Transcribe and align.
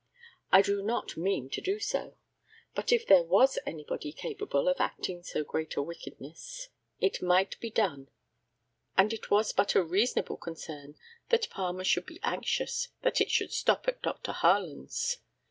I 0.51 0.63
do 0.63 0.81
not 0.81 1.15
mean 1.15 1.47
to 1.51 1.61
do 1.61 1.77
so 1.77 2.15
but 2.73 2.91
if 2.91 3.05
there 3.05 3.21
was 3.21 3.59
anybody 3.67 4.11
capable 4.11 4.67
of 4.67 4.79
acting 4.81 5.21
so 5.21 5.43
great 5.43 5.75
a 5.77 5.83
wickedness, 5.83 6.69
it 6.99 7.21
might 7.21 7.59
be 7.59 7.69
done; 7.69 8.09
and 8.97 9.13
it 9.13 9.29
was 9.29 9.53
but 9.53 9.75
a 9.75 9.83
reasonable 9.83 10.37
concern 10.37 10.95
that 11.29 11.51
Palmer 11.51 11.83
should 11.83 12.07
be 12.07 12.19
anxious 12.23 12.87
that 13.03 13.21
it 13.21 13.29
should 13.29 13.53
stop 13.53 13.87
at 13.87 14.01
Dr. 14.01 14.31
Harland's. 14.31 15.19